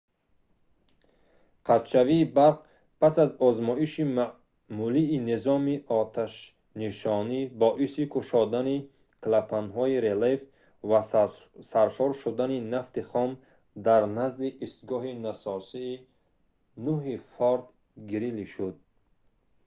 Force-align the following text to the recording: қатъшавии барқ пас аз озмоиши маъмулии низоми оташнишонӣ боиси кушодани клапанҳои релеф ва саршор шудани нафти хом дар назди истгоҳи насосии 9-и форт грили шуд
қатъшавии 1.67 2.25
барқ 2.37 2.57
пас 2.99 3.15
аз 3.23 3.29
озмоиши 3.47 4.03
маъмулии 4.17 5.19
низоми 5.29 5.75
оташнишонӣ 6.01 7.41
боиси 7.61 8.03
кушодани 8.13 8.77
клапанҳои 9.23 9.95
релеф 10.07 10.41
ва 10.89 10.99
саршор 11.71 12.11
шудани 12.21 12.57
нафти 12.73 13.01
хом 13.09 13.31
дар 13.87 14.01
назди 14.19 14.47
истгоҳи 14.65 15.13
насосии 15.27 15.97
9-и 16.87 17.15
форт 17.33 17.65
грили 18.11 18.45
шуд 18.53 18.75